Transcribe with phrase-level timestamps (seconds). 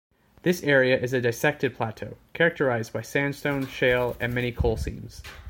[0.41, 5.21] This area is a dissected plateau, characterized by sandstone, shale, and many coal seams.